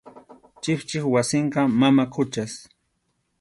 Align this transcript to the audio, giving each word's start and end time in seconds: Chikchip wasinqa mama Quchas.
Chikchip 0.61 1.03
wasinqa 1.13 1.61
mama 1.79 2.05
Quchas. 2.13 2.53